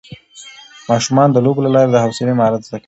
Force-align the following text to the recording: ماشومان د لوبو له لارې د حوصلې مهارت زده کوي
ماشومان 0.89 1.27
د 1.31 1.37
لوبو 1.45 1.63
له 1.65 1.69
لارې 1.75 1.89
د 1.91 1.95
حوصلې 2.03 2.33
مهارت 2.39 2.61
زده 2.67 2.71
کوي 2.77 2.79